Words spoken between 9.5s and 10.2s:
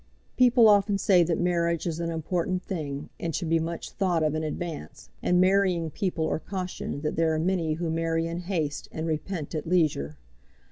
at leisure.